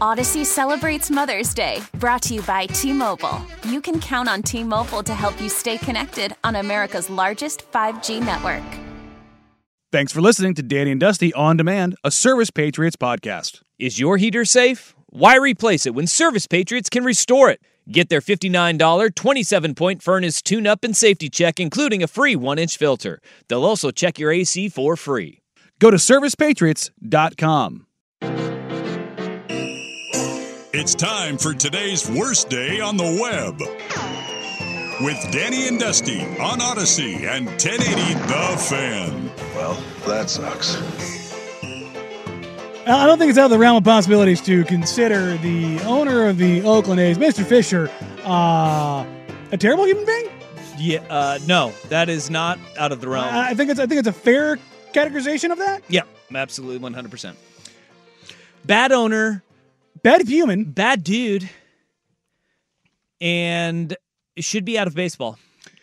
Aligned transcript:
Audacy 0.00 0.44
celebrates 0.44 1.10
Mother's 1.10 1.54
Day, 1.54 1.80
brought 1.94 2.22
to 2.22 2.34
you 2.34 2.42
by 2.42 2.66
T 2.66 2.92
Mobile. 2.92 3.40
You 3.64 3.80
can 3.80 4.00
count 4.00 4.28
on 4.28 4.42
T 4.42 4.64
Mobile 4.64 5.02
to 5.02 5.14
help 5.14 5.40
you 5.40 5.48
stay 5.48 5.78
connected 5.78 6.34
on 6.42 6.56
America's 6.56 7.08
largest 7.10 7.70
5G 7.70 8.20
network. 8.24 8.62
Thanks 9.92 10.12
for 10.12 10.20
listening 10.20 10.54
to 10.54 10.62
Danny 10.62 10.92
and 10.92 11.00
Dusty 11.00 11.32
On 11.34 11.56
Demand, 11.56 11.96
a 12.04 12.10
Service 12.10 12.50
Patriots 12.50 12.96
podcast. 12.96 13.60
Is 13.78 13.98
your 13.98 14.16
heater 14.18 14.44
safe? 14.44 14.94
Why 15.08 15.36
replace 15.36 15.84
it 15.86 15.94
when 15.94 16.06
Service 16.06 16.46
Patriots 16.46 16.88
can 16.88 17.02
restore 17.04 17.50
it? 17.50 17.60
Get 17.90 18.08
their 18.08 18.20
$59 18.20 19.14
27 19.14 19.74
point 19.74 20.02
furnace 20.02 20.40
tune 20.42 20.66
up 20.66 20.84
and 20.84 20.96
safety 20.96 21.28
check, 21.28 21.58
including 21.58 22.02
a 22.02 22.08
free 22.08 22.36
one 22.36 22.58
inch 22.58 22.76
filter. 22.76 23.20
They'll 23.48 23.64
also 23.64 23.90
check 23.90 24.18
your 24.18 24.30
AC 24.30 24.68
for 24.68 24.96
free. 24.96 25.40
Go 25.80 25.90
to 25.90 25.96
servicepatriots.com. 25.96 27.86
It's 30.72 30.94
time 30.94 31.36
for 31.36 31.52
today's 31.52 32.08
worst 32.08 32.48
day 32.48 32.80
on 32.80 32.96
the 32.96 33.02
web. 33.20 33.58
With 35.04 35.32
Danny 35.32 35.66
and 35.66 35.80
Dusty 35.80 36.20
on 36.38 36.60
Audacy 36.60 37.24
and 37.28 37.46
1080 37.46 38.14
The 38.14 38.56
Fan. 38.68 39.30
Well, 39.56 39.82
that 40.06 40.30
sucks. 40.30 40.76
I 42.86 43.06
don't 43.06 43.18
think 43.18 43.30
it's 43.30 43.38
out 43.38 43.46
of 43.46 43.50
the 43.50 43.58
realm 43.58 43.76
of 43.78 43.84
possibilities 43.84 44.40
to 44.42 44.64
consider 44.64 45.36
the 45.38 45.80
owner 45.82 46.28
of 46.28 46.38
the 46.38 46.62
Oakland 46.62 47.00
A's, 47.00 47.18
Mr. 47.18 47.44
Fisher, 47.44 47.90
uh, 48.24 49.04
a 49.52 49.56
terrible 49.56 49.86
human 49.86 50.04
being. 50.06 50.28
Yeah, 50.78 51.00
uh, 51.10 51.38
no, 51.46 51.72
that 51.88 52.08
is 52.08 52.30
not 52.30 52.58
out 52.78 52.90
of 52.92 53.00
the 53.00 53.08
realm. 53.08 53.26
I 53.26 53.50
I 53.50 53.54
think 53.54 53.70
it's 53.70 53.78
I 53.80 53.86
think 53.86 53.98
it's 53.98 54.08
a 54.08 54.12
fair 54.12 54.56
categorization 54.94 55.50
of 55.52 55.58
that. 55.58 55.82
yeah, 55.88 56.02
absolutely, 56.34 56.78
one 56.78 56.94
hundred 56.94 57.10
percent. 57.10 57.36
Bad 58.64 58.90
owner, 58.92 59.42
Bad 60.02 60.26
human. 60.28 60.64
bad 60.64 61.04
dude, 61.04 61.48
and 63.20 63.96
should 64.38 64.64
be 64.64 64.78
out 64.78 64.86
of 64.86 64.94
baseball. 64.94 65.38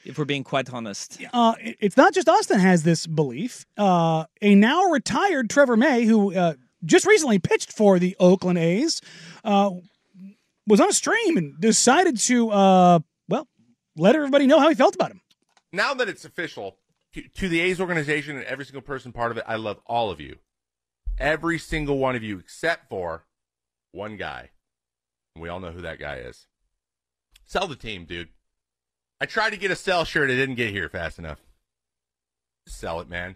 If 0.06 0.18
we're 0.18 0.26
being 0.26 0.44
quite 0.44 0.74
honest, 0.74 1.20
Uh, 1.34 1.54
it's 1.60 1.98
not 1.98 2.14
just 2.14 2.30
us 2.30 2.48
that 2.48 2.60
has 2.60 2.84
this 2.84 3.06
belief. 3.06 3.66
Uh, 3.78 4.26
a 4.42 4.56
now 4.56 4.86
retired 4.86 5.50
Trevor 5.50 5.76
May, 5.78 6.06
who 6.06 6.34
uh, 6.34 6.54
just 6.86 7.06
recently 7.06 7.40
pitched 7.40 7.74
for 7.74 8.00
the 8.00 8.16
Oakland 8.20 8.58
A's, 8.58 9.02
uh, 9.44 9.72
was 10.66 10.80
on 10.80 10.90
a 10.90 10.94
stream 10.94 11.38
and 11.38 11.60
decided 11.60 12.18
to, 12.20 12.50
uh, 12.52 13.00
well, 13.28 13.48
let 13.98 14.16
everybody 14.16 14.48
know 14.48 14.60
how 14.60 14.70
he 14.70 14.76
felt 14.76 14.96
about 14.96 15.12
him. 15.12 15.22
now 15.74 15.94
that 15.94 16.08
it's 16.08 16.24
official 16.26 16.78
to, 17.14 17.22
to 17.36 17.50
the 17.50 17.60
A's 17.60 17.80
organization 17.82 18.38
and 18.38 18.46
every 18.46 18.66
single 18.66 18.82
person 18.82 19.12
part 19.12 19.32
of 19.32 19.38
it, 19.38 19.44
I 19.46 19.58
love 19.58 19.80
all 19.86 20.10
of 20.10 20.22
you. 20.22 20.38
Every 21.20 21.60
single 21.60 21.98
one 21.98 22.16
of 22.16 22.24
you 22.24 22.40
except 22.40 22.90
for 22.90 23.26
one 23.98 24.16
guy. 24.16 24.52
We 25.36 25.50
all 25.50 25.60
know 25.60 25.72
who 25.72 25.82
that 25.82 26.00
guy 26.00 26.18
is. 26.18 26.48
Sell 27.46 27.68
the 27.68 27.76
team, 27.76 28.06
dude. 28.06 28.30
I 29.20 29.26
tried 29.26 29.50
to 29.50 29.58
get 29.58 29.72
a 29.72 29.76
sell 29.76 30.06
shirt, 30.06 30.30
it 30.30 30.36
didn't 30.36 30.56
get 30.56 30.70
here 30.72 30.88
fast 30.88 31.18
enough. 31.20 31.40
Sell 32.68 33.00
it, 33.02 33.10
man. 33.10 33.36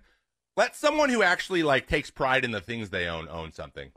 Let 0.56 0.76
someone 0.76 1.10
who 1.10 1.24
actually 1.24 1.64
like 1.64 1.88
takes 1.88 2.12
pride 2.12 2.46
in 2.46 2.52
the 2.52 2.62
things 2.62 2.90
they 2.90 3.08
own 3.08 3.28
own 3.28 3.52
something. 3.52 3.92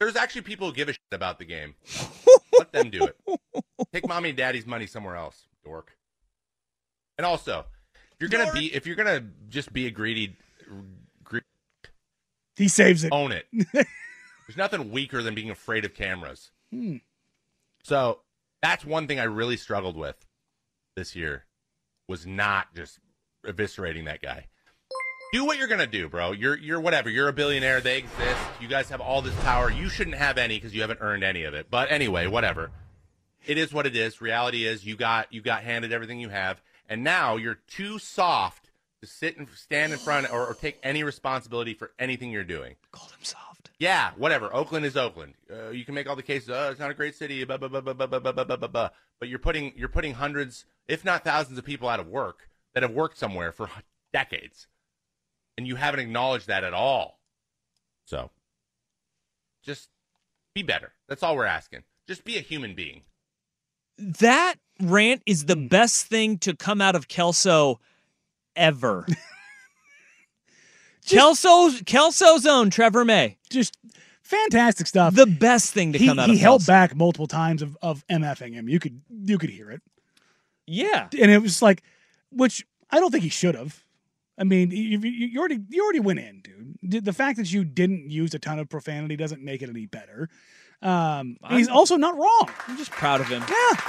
There's 0.00 0.16
actually 0.16 0.42
people 0.42 0.68
who 0.68 0.74
give 0.74 0.88
a 0.88 0.92
shit 0.92 1.00
about 1.12 1.38
the 1.38 1.44
game. 1.44 1.74
Let 2.56 2.72
them 2.72 2.90
do 2.90 3.04
it. 3.04 3.40
Take 3.92 4.06
mommy 4.08 4.30
and 4.30 4.38
daddy's 4.38 4.66
money 4.66 4.86
somewhere 4.86 5.16
else, 5.16 5.46
dork. 5.64 5.96
And 7.18 7.26
also, 7.26 7.66
if 8.12 8.20
you're 8.20 8.30
gonna 8.30 8.52
be, 8.52 8.72
if 8.72 8.86
you're 8.86 8.96
gonna 8.96 9.24
just 9.48 9.72
be 9.72 9.86
a 9.86 9.90
greedy, 9.90 10.36
gre- 11.24 11.38
He 12.56 12.68
saves 12.68 13.02
it. 13.02 13.12
own 13.12 13.32
it. 13.32 13.46
There's 14.48 14.56
nothing 14.56 14.90
weaker 14.90 15.22
than 15.22 15.34
being 15.34 15.50
afraid 15.50 15.84
of 15.84 15.94
cameras. 15.94 16.50
Hmm. 16.72 16.96
So 17.82 18.20
that's 18.62 18.84
one 18.84 19.06
thing 19.06 19.20
I 19.20 19.24
really 19.24 19.58
struggled 19.58 19.96
with 19.96 20.26
this 20.96 21.14
year 21.14 21.44
was 22.08 22.26
not 22.26 22.74
just 22.74 22.98
eviscerating 23.44 24.06
that 24.06 24.22
guy. 24.22 24.46
Do 25.34 25.44
what 25.44 25.58
you're 25.58 25.68
gonna 25.68 25.86
do, 25.86 26.08
bro. 26.08 26.32
You're 26.32 26.56
you're 26.56 26.80
whatever. 26.80 27.10
You're 27.10 27.28
a 27.28 27.32
billionaire. 27.34 27.82
They 27.82 27.98
exist. 27.98 28.40
You 28.58 28.68
guys 28.68 28.88
have 28.88 29.02
all 29.02 29.20
this 29.20 29.34
power. 29.42 29.70
You 29.70 29.90
shouldn't 29.90 30.16
have 30.16 30.38
any 30.38 30.56
because 30.56 30.74
you 30.74 30.80
haven't 30.80 31.00
earned 31.02 31.22
any 31.22 31.44
of 31.44 31.52
it. 31.52 31.66
But 31.70 31.92
anyway, 31.92 32.26
whatever. 32.26 32.70
It 33.46 33.58
is 33.58 33.70
what 33.72 33.84
it 33.86 33.94
is. 33.94 34.22
Reality 34.22 34.64
is 34.64 34.86
you 34.86 34.96
got 34.96 35.30
you 35.30 35.42
got 35.42 35.62
handed 35.62 35.92
everything 35.92 36.20
you 36.20 36.30
have, 36.30 36.62
and 36.88 37.04
now 37.04 37.36
you're 37.36 37.58
too 37.66 37.98
soft 37.98 38.70
to 39.02 39.06
sit 39.06 39.36
and 39.36 39.46
stand 39.50 39.92
in 39.92 39.98
front 39.98 40.32
or, 40.32 40.46
or 40.46 40.54
take 40.54 40.78
any 40.82 41.04
responsibility 41.04 41.74
for 41.74 41.90
anything 41.98 42.30
you're 42.30 42.42
doing. 42.42 42.76
called 42.90 43.10
him 43.10 43.22
soft. 43.22 43.47
Yeah, 43.78 44.10
whatever. 44.16 44.52
Oakland 44.52 44.84
is 44.84 44.96
Oakland. 44.96 45.34
Uh, 45.50 45.70
you 45.70 45.84
can 45.84 45.94
make 45.94 46.08
all 46.08 46.16
the 46.16 46.22
cases. 46.22 46.50
Oh, 46.50 46.70
it's 46.70 46.80
not 46.80 46.90
a 46.90 46.94
great 46.94 47.14
city. 47.14 47.44
Blah, 47.44 47.58
blah, 47.58 47.68
blah, 47.68 47.80
blah, 47.80 47.94
blah, 47.94 48.06
blah, 48.06 48.20
blah, 48.20 48.32
blah, 48.44 48.56
blah, 48.56 48.68
blah. 48.68 48.88
But 49.20 49.28
you're 49.28 49.38
putting 49.38 49.72
you're 49.76 49.88
putting 49.88 50.14
hundreds, 50.14 50.64
if 50.88 51.04
not 51.04 51.24
thousands, 51.24 51.58
of 51.58 51.64
people 51.64 51.88
out 51.88 52.00
of 52.00 52.08
work 52.08 52.48
that 52.74 52.82
have 52.82 52.92
worked 52.92 53.18
somewhere 53.18 53.52
for 53.52 53.70
decades, 54.12 54.66
and 55.56 55.66
you 55.66 55.76
haven't 55.76 56.00
acknowledged 56.00 56.48
that 56.48 56.64
at 56.64 56.74
all. 56.74 57.20
So, 58.04 58.30
just 59.62 59.90
be 60.54 60.62
better. 60.62 60.92
That's 61.08 61.22
all 61.22 61.36
we're 61.36 61.44
asking. 61.44 61.84
Just 62.08 62.24
be 62.24 62.36
a 62.36 62.40
human 62.40 62.74
being. 62.74 63.02
That 63.98 64.56
rant 64.80 65.22
is 65.26 65.44
the 65.44 65.56
best 65.56 66.06
thing 66.06 66.38
to 66.38 66.56
come 66.56 66.80
out 66.80 66.96
of 66.96 67.06
Kelso 67.06 67.80
ever. 68.56 69.06
Kelso's 71.16 71.82
Kelso's 71.82 72.46
own 72.46 72.70
Trevor 72.70 73.04
May. 73.04 73.38
Just 73.50 73.76
fantastic 74.22 74.86
stuff. 74.86 75.14
The 75.14 75.26
best 75.26 75.72
thing 75.72 75.92
to 75.92 75.98
he, 75.98 76.06
come 76.06 76.18
out 76.18 76.28
he 76.28 76.34
of 76.34 76.40
held 76.40 76.60
Kelso. 76.60 76.72
back 76.72 76.94
multiple 76.96 77.26
times 77.26 77.62
of, 77.62 77.76
of 77.82 78.06
MFing 78.08 78.54
him. 78.54 78.68
You 78.68 78.78
could 78.78 79.00
you 79.10 79.38
could 79.38 79.50
hear 79.50 79.70
it, 79.70 79.82
Yeah. 80.66 81.08
and 81.20 81.30
it 81.30 81.38
was 81.42 81.62
like, 81.62 81.82
which 82.30 82.66
I 82.90 83.00
don't 83.00 83.10
think 83.10 83.24
he 83.24 83.30
should 83.30 83.54
have. 83.54 83.82
I 84.40 84.44
mean, 84.44 84.70
you, 84.70 85.00
you, 85.00 85.10
you 85.28 85.38
already 85.40 85.58
you 85.68 85.82
already 85.82 86.00
went 86.00 86.20
in, 86.20 86.42
dude. 86.42 87.04
The 87.04 87.12
fact 87.12 87.38
that 87.38 87.52
you 87.52 87.64
didn't 87.64 88.10
use 88.10 88.34
a 88.34 88.38
ton 88.38 88.58
of 88.58 88.68
profanity 88.68 89.16
doesn't 89.16 89.42
make 89.42 89.62
it 89.62 89.68
any 89.68 89.86
better. 89.86 90.28
Um, 90.80 91.38
he's 91.50 91.68
also 91.68 91.96
not 91.96 92.16
wrong. 92.16 92.48
I'm 92.68 92.76
just 92.76 92.92
proud 92.92 93.20
of 93.20 93.26
him. 93.26 93.42
Yeah, 93.48 93.80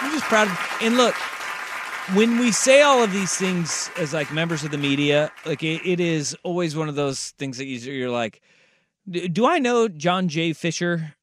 I'm 0.00 0.12
just 0.12 0.24
proud 0.26 0.46
of 0.46 0.56
And 0.80 0.96
look, 0.96 1.16
when 2.14 2.38
we 2.38 2.52
say 2.52 2.82
all 2.82 3.02
of 3.02 3.12
these 3.12 3.34
things 3.36 3.90
as 3.98 4.12
like 4.14 4.32
members 4.32 4.64
of 4.64 4.70
the 4.70 4.78
media, 4.78 5.30
like 5.44 5.62
it, 5.62 5.82
it 5.86 6.00
is 6.00 6.36
always 6.42 6.76
one 6.76 6.88
of 6.88 6.94
those 6.94 7.30
things 7.38 7.58
that 7.58 7.66
you, 7.66 7.78
you're 7.92 8.10
like, 8.10 8.40
do 9.08 9.46
I 9.46 9.58
know 9.58 9.88
John 9.88 10.28
J. 10.28 10.52
Fisher 10.52 11.14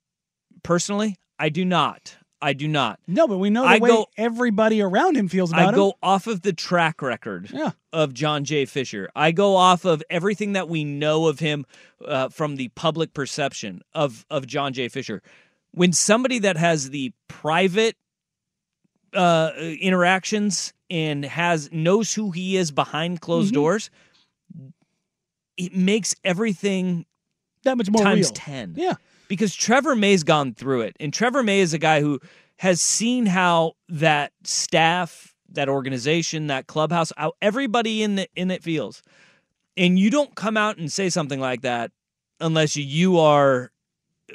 personally? 0.63 1.17
I 1.39 1.49
do 1.49 1.65
not. 1.65 2.15
I 2.41 2.53
do 2.53 2.67
not. 2.67 2.99
no, 3.07 3.27
but 3.27 3.37
we 3.39 3.49
know 3.49 3.63
the 3.63 3.69
I 3.69 3.77
way 3.79 3.89
go- 3.89 4.07
everybody 4.17 4.79
around 4.81 5.15
him 5.17 5.27
feels 5.29 5.51
about 5.51 5.61
him. 5.61 5.65
I 5.67 5.69
him. 5.69 5.75
go 5.75 5.93
off 6.03 6.27
of 6.27 6.41
the 6.41 6.53
track 6.53 7.01
record 7.01 7.49
Yeah. 7.51 7.71
of 7.91 8.13
John 8.13 8.43
J. 8.43 8.65
Fisher. 8.65 9.09
I 9.15 9.31
go 9.31 9.55
off 9.55 9.83
of 9.85 10.03
everything 10.11 10.53
that 10.53 10.69
we 10.69 10.83
know 10.83 11.27
of 11.27 11.39
him 11.39 11.65
uh, 12.05 12.29
from 12.29 12.57
the 12.57 12.67
public 12.69 13.13
perception 13.13 13.81
of 13.95 14.25
of 14.29 14.45
John 14.45 14.73
J. 14.73 14.89
Fisher. 14.89 15.23
When 15.71 15.91
somebody 15.91 16.37
that 16.39 16.57
has 16.57 16.91
the 16.91 17.13
private 17.27 17.95
uh, 19.13 19.51
interactions 19.57 20.73
and 20.89 21.25
has 21.25 21.71
knows 21.71 22.13
who 22.13 22.31
he 22.31 22.57
is 22.57 22.71
behind 22.71 23.21
closed 23.21 23.51
Mhm. 23.51 23.55
doors, 23.55 23.89
it 25.57 25.73
makes 25.75 26.15
everything 26.23 27.05
that 27.63 27.77
much 27.77 27.89
more 27.89 28.03
times 28.03 28.27
real. 28.27 28.33
10 28.33 28.73
Yeah. 28.77 28.93
because 29.27 29.55
Trevor 29.55 29.95
May's 29.95 30.23
gone 30.23 30.53
through 30.53 30.81
it. 30.81 30.95
And 30.99 31.13
Trevor 31.13 31.43
May 31.43 31.59
is 31.61 31.73
a 31.73 31.77
guy 31.79 32.01
who 32.01 32.19
has 32.57 32.81
seen 32.81 33.25
how 33.25 33.73
that 33.89 34.31
staff, 34.43 35.33
that 35.49 35.69
organization, 35.69 36.47
that 36.47 36.67
clubhouse, 36.67 37.11
how 37.17 37.33
everybody 37.41 38.03
in 38.03 38.15
the 38.15 38.27
in 38.35 38.51
it 38.51 38.63
feels. 38.63 39.01
And 39.77 39.97
you 39.99 40.09
don't 40.09 40.35
come 40.35 40.55
out 40.57 40.77
and 40.77 40.91
say 40.91 41.09
something 41.09 41.39
like 41.39 41.61
that 41.61 41.91
unless 42.39 42.75
you 42.75 43.17
are 43.19 43.71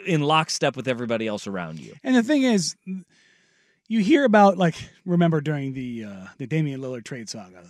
in 0.06 0.22
lockstep 0.22 0.76
with 0.76 0.86
everybody 0.88 1.26
else 1.26 1.46
around 1.46 1.80
you. 1.80 1.94
And 2.02 2.14
the 2.14 2.22
thing 2.22 2.42
is, 2.42 2.76
you 3.90 4.00
hear 4.00 4.24
about 4.24 4.56
like 4.56 4.76
remember 5.04 5.40
during 5.40 5.74
the 5.74 6.04
uh, 6.04 6.26
the 6.38 6.46
Damian 6.46 6.80
Lillard 6.80 7.04
trade 7.04 7.28
saga, 7.28 7.64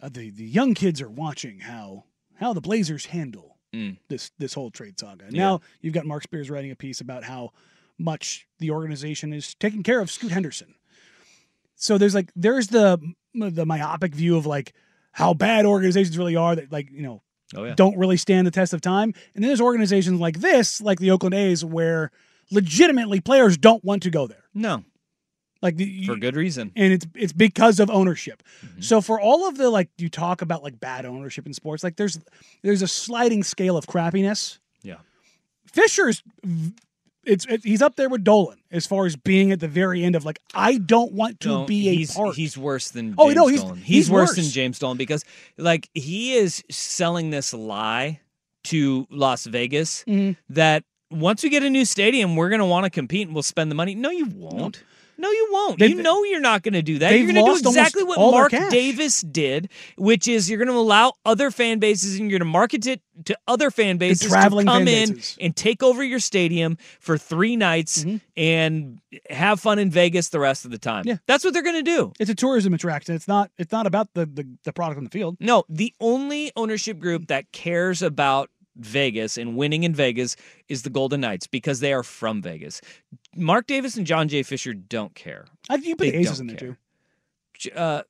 uh, 0.00 0.08
the 0.08 0.30
the 0.30 0.44
young 0.44 0.74
kids 0.74 1.00
are 1.00 1.08
watching 1.10 1.60
how 1.60 2.04
how 2.38 2.52
the 2.52 2.60
Blazers 2.60 3.06
handle 3.06 3.56
Mm. 3.72 3.98
this 4.08 4.32
this 4.36 4.52
whole 4.54 4.70
trade 4.72 4.98
saga. 4.98 5.26
Yeah. 5.30 5.38
Now 5.38 5.60
you've 5.80 5.94
got 5.94 6.04
Marc 6.04 6.24
Spears 6.24 6.50
writing 6.50 6.72
a 6.72 6.76
piece 6.76 7.00
about 7.00 7.22
how 7.22 7.50
much 7.98 8.46
the 8.58 8.72
organization 8.72 9.32
is 9.32 9.54
taking 9.54 9.84
care 9.84 10.00
of 10.00 10.10
Scoot 10.10 10.32
Henderson. 10.32 10.74
So 11.76 11.96
there's 11.96 12.14
like 12.14 12.32
there's 12.34 12.66
the 12.66 12.98
the 13.32 13.64
myopic 13.64 14.12
view 14.14 14.36
of 14.36 14.44
like 14.44 14.72
how 15.12 15.34
bad 15.34 15.66
organizations 15.66 16.18
really 16.18 16.34
are 16.36 16.56
that 16.56 16.72
like 16.72 16.90
you 16.90 17.02
know 17.02 17.22
Oh 17.54 17.64
yeah. 17.64 17.74
don't 17.76 17.96
really 17.96 18.16
stand 18.16 18.46
the 18.46 18.50
test 18.50 18.72
of 18.74 18.80
time. 18.80 19.12
And 19.34 19.42
then 19.44 19.48
there's 19.48 19.60
organizations 19.60 20.20
like 20.20 20.40
this, 20.40 20.80
like 20.80 20.98
the 20.98 21.10
Oakland 21.12 21.34
A's, 21.34 21.64
where 21.64 22.10
legitimately 22.50 23.20
players 23.20 23.56
don't 23.56 23.84
want 23.84 24.02
to 24.02 24.10
go 24.10 24.26
there. 24.26 24.44
No, 24.52 24.82
Like 25.62 25.76
the, 25.76 26.06
for 26.06 26.16
good 26.16 26.36
reason. 26.36 26.72
and 26.74 26.92
it's 26.92 27.06
it's 27.14 27.32
because 27.34 27.80
of 27.80 27.90
ownership. 27.90 28.42
Mm-hmm. 28.64 28.80
So 28.80 29.00
for 29.02 29.20
all 29.20 29.46
of 29.48 29.58
the 29.58 29.68
like 29.68 29.90
you 29.98 30.08
talk 30.08 30.40
about 30.42 30.62
like 30.62 30.80
bad 30.80 31.04
ownership 31.04 31.46
in 31.46 31.52
sports, 31.52 31.84
like 31.84 31.96
there's 31.96 32.18
there's 32.62 32.80
a 32.82 32.88
sliding 32.88 33.42
scale 33.42 33.76
of 33.76 33.86
crappiness. 33.86 34.58
Yeah. 34.82 34.96
Fisher's 35.66 36.22
it's 37.24 37.44
it, 37.46 37.60
he's 37.62 37.82
up 37.82 37.96
there 37.96 38.08
with 38.08 38.24
Dolan 38.24 38.58
as 38.70 38.86
far 38.86 39.04
as 39.04 39.14
being 39.14 39.52
at 39.52 39.60
the 39.60 39.68
very 39.68 40.02
end 40.02 40.16
of 40.16 40.24
like 40.24 40.38
I 40.54 40.78
don't 40.78 41.12
want 41.12 41.40
to 41.40 41.48
No, 41.48 41.64
be 41.66 41.88
a 41.90 41.94
he's, 41.94 42.14
part. 42.14 42.34
He's 42.34 42.56
worse 42.56 42.90
than 42.90 43.14
Oh, 43.18 43.28
no, 43.28 43.46
he's- 43.46 43.60
Dolan. 43.60 43.76
He's, 43.76 43.86
he's 43.86 44.10
worse, 44.10 44.30
worse. 44.30 44.36
than 44.36 44.44
James 44.46 44.78
Dolan 44.78 44.96
because 44.96 45.24
like 45.58 45.90
he 45.92 46.32
is 46.34 46.64
selling 46.70 47.28
this 47.30 47.52
lie 47.52 48.20
to 48.64 49.06
Las 49.10 49.44
Vegas 49.44 50.04
Mhm. 50.08 50.36
that 50.48 50.84
once 51.10 51.42
we 51.42 51.50
get 51.50 51.62
a 51.62 51.68
new 51.70 51.84
stadium, 51.84 52.36
we're 52.36 52.48
going 52.48 52.60
to 52.60 52.64
want 52.66 52.84
to 52.84 52.90
compete 52.90 53.26
and 53.26 53.34
we'll 53.34 53.42
spend 53.42 53.70
the 53.70 53.74
money. 53.74 53.94
No, 53.94 54.10
you 54.10 54.26
won't. 54.26 54.82
No, 55.20 55.30
you 55.30 55.48
won't. 55.52 55.78
They've- 55.78 55.90
you 55.96 56.02
know 56.02 56.24
you're 56.24 56.40
not 56.40 56.62
going 56.62 56.74
to 56.74 56.82
do 56.82 56.98
that. 56.98 57.10
You're 57.12 57.30
going 57.32 57.44
to 57.44 57.62
do 57.62 57.68
exactly 57.68 58.02
what 58.04 58.18
Mark. 58.18 58.50
Davis 58.70 59.20
did, 59.20 59.68
which 59.96 60.26
is 60.26 60.48
you're 60.48 60.58
going 60.58 60.68
to 60.68 60.74
allow 60.74 61.12
other 61.24 61.50
fan 61.50 61.78
bases 61.78 62.18
and 62.18 62.30
you're 62.30 62.38
going 62.38 62.46
to 62.48 62.52
market 62.52 62.86
it 62.86 63.00
to 63.26 63.36
other 63.46 63.70
fan 63.70 63.98
bases 63.98 64.28
traveling 64.30 64.66
to 64.66 64.72
come 64.72 64.88
in 64.88 65.14
bases. 65.14 65.36
and 65.40 65.54
take 65.54 65.82
over 65.82 66.02
your 66.02 66.18
stadium 66.20 66.78
for 67.00 67.18
three 67.18 67.54
nights 67.56 68.04
Mm-hmm. 68.04 68.16
and 68.36 69.00
have 69.28 69.60
fun 69.60 69.78
in 69.78 69.90
Vegas 69.90 70.28
the 70.30 70.40
rest 70.40 70.64
of 70.64 70.70
the 70.70 70.78
time. 70.78 71.04
Yeah. 71.06 71.16
That's 71.26 71.44
what 71.44 71.52
they're 71.52 71.62
going 71.62 71.82
to 71.84 71.90
do. 71.96 72.12
it's 72.18 72.30
a 72.30 72.34
tourism 72.34 72.72
attraction. 72.74 73.14
It's 73.14 73.28
not 73.28 73.50
it's 73.58 73.72
not 73.72 73.86
about 73.86 74.08
the 74.14 74.24
the, 74.26 74.46
the 74.64 74.72
product 74.72 74.98
on 74.98 75.04
the 75.04 75.10
field. 75.10 75.36
No, 75.40 75.64
the 75.68 75.92
only 76.00 76.50
ownership 76.56 76.98
group 76.98 77.26
that 77.26 77.52
cares 77.52 78.00
about 78.02 78.48
Vegas 78.80 79.36
and 79.36 79.56
winning 79.56 79.82
in 79.84 79.94
Vegas 79.94 80.36
is 80.68 80.82
the 80.82 80.90
Golden 80.90 81.20
Knights 81.20 81.46
because 81.46 81.80
they 81.80 81.92
are 81.92 82.02
from 82.02 82.42
Vegas. 82.42 82.80
Mark 83.36 83.66
Davis 83.66 83.96
and 83.96 84.06
John 84.06 84.28
J. 84.28 84.42
Fisher 84.42 84.74
don't 84.74 85.14
care. 85.14 85.46
I 85.68 85.76
you 85.76 85.96
put 85.96 86.08
Aces 86.08 86.40
in 86.40 86.46
there 86.46 86.56
care. 86.56 86.78
too. 87.58 87.72
Uh, 87.72 88.02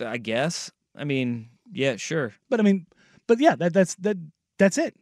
I 0.00 0.18
guess. 0.18 0.70
I 0.96 1.04
mean, 1.04 1.50
yeah, 1.72 1.96
sure. 1.96 2.34
But 2.48 2.60
I 2.60 2.62
mean, 2.62 2.86
but 3.26 3.40
yeah, 3.40 3.56
that 3.56 3.72
that's 3.72 3.94
that 3.96 4.16
that's 4.58 4.78
it. 4.78 4.94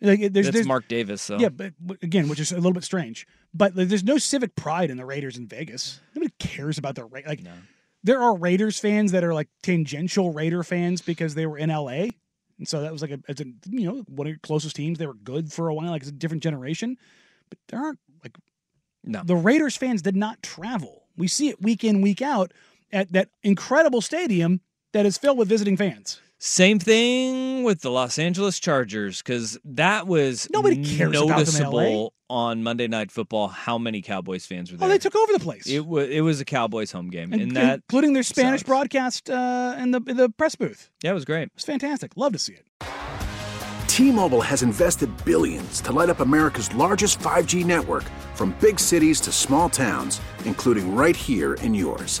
Like 0.00 0.20
there's 0.20 0.46
That's 0.46 0.50
there's 0.50 0.66
Mark 0.66 0.86
Davis. 0.86 1.22
So 1.22 1.38
yeah, 1.38 1.48
but 1.48 1.72
again, 2.02 2.28
which 2.28 2.38
is 2.38 2.52
a 2.52 2.56
little 2.56 2.72
bit 2.72 2.84
strange. 2.84 3.26
But 3.52 3.74
like, 3.74 3.88
there's 3.88 4.04
no 4.04 4.18
civic 4.18 4.54
pride 4.54 4.90
in 4.90 4.96
the 4.96 5.04
Raiders 5.04 5.36
in 5.36 5.48
Vegas. 5.48 6.00
Nobody 6.14 6.32
cares 6.38 6.78
about 6.78 6.94
the 6.94 7.04
Ra- 7.04 7.22
like. 7.26 7.42
No. 7.42 7.52
There 8.04 8.22
are 8.22 8.36
Raiders 8.36 8.78
fans 8.78 9.10
that 9.10 9.24
are 9.24 9.34
like 9.34 9.48
tangential 9.62 10.32
Raider 10.32 10.62
fans 10.62 11.02
because 11.02 11.34
they 11.34 11.46
were 11.46 11.58
in 11.58 11.68
LA, 11.70 12.06
and 12.58 12.66
so 12.68 12.80
that 12.82 12.92
was 12.92 13.02
like 13.02 13.10
a, 13.12 13.20
as 13.28 13.40
a 13.40 13.44
you 13.68 13.86
know 13.86 14.04
one 14.08 14.26
of 14.26 14.30
your 14.30 14.40
closest 14.42 14.76
teams. 14.76 14.98
They 14.98 15.06
were 15.06 15.14
good 15.14 15.52
for 15.52 15.68
a 15.68 15.74
while, 15.74 15.90
like 15.90 16.02
it's 16.02 16.10
a 16.10 16.14
different 16.14 16.42
generation. 16.42 16.96
But 17.48 17.58
there 17.68 17.80
aren't 17.80 17.98
like 18.22 18.36
No. 19.04 19.22
the 19.24 19.36
Raiders 19.36 19.76
fans 19.76 20.02
did 20.02 20.16
not 20.16 20.42
travel. 20.42 21.04
We 21.16 21.28
see 21.28 21.48
it 21.48 21.62
week 21.62 21.84
in 21.84 22.00
week 22.00 22.22
out 22.22 22.52
at 22.92 23.12
that 23.12 23.30
incredible 23.42 24.00
stadium 24.00 24.60
that 24.92 25.06
is 25.06 25.18
filled 25.18 25.38
with 25.38 25.48
visiting 25.48 25.76
fans. 25.76 26.20
Same 26.40 26.78
thing 26.78 27.64
with 27.64 27.80
the 27.80 27.90
Los 27.90 28.16
Angeles 28.18 28.60
Chargers 28.60 29.18
because 29.20 29.58
that 29.64 30.06
was 30.06 30.48
Nobody 30.52 30.76
cares 30.84 31.10
about 31.10 31.20
them 31.20 31.28
in 31.28 31.34
noticeable 31.34 32.14
on 32.30 32.62
Monday 32.62 32.86
Night 32.86 33.10
Football. 33.10 33.48
How 33.48 33.76
many 33.76 34.02
Cowboys 34.02 34.46
fans 34.46 34.70
were 34.70 34.78
there? 34.78 34.86
Oh, 34.86 34.88
they 34.88 34.98
took 34.98 35.16
over 35.16 35.32
the 35.32 35.40
place. 35.40 35.66
it 35.66 35.84
was 35.84 36.08
it 36.08 36.20
was 36.20 36.40
a 36.40 36.44
Cowboys 36.44 36.92
home 36.92 37.10
game, 37.10 37.32
and, 37.32 37.42
And- 37.42 37.56
that 37.56 37.80
including 37.88 38.12
their 38.12 38.22
Spanish 38.22 38.60
sucks. 38.60 38.68
broadcast 38.68 39.28
uh, 39.28 39.74
in 39.80 39.90
the 39.90 40.00
in 40.06 40.16
the 40.16 40.28
press 40.30 40.54
booth. 40.54 40.90
yeah, 41.02 41.10
it 41.10 41.14
was 41.14 41.24
great. 41.24 41.44
It 41.44 41.54
was 41.56 41.64
fantastic. 41.64 42.12
Love 42.16 42.32
to 42.34 42.38
see 42.38 42.52
it. 42.54 42.64
T-Mobile 43.88 44.42
has 44.42 44.62
invested 44.62 45.10
billions 45.24 45.80
to 45.80 45.90
light 45.92 46.08
up 46.08 46.20
America's 46.20 46.72
largest 46.72 47.18
5G 47.18 47.64
network 47.64 48.04
from 48.36 48.54
big 48.60 48.78
cities 48.78 49.20
to 49.22 49.32
small 49.32 49.68
towns, 49.68 50.20
including 50.44 50.94
right 50.94 51.16
here 51.16 51.54
in 51.54 51.74
yours. 51.74 52.20